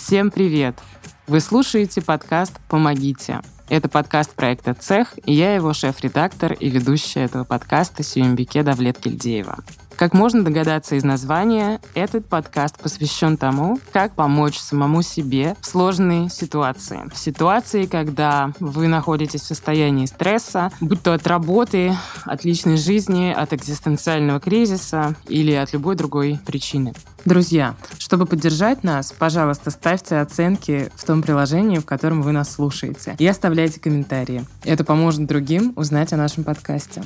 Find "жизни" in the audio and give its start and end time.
22.76-23.34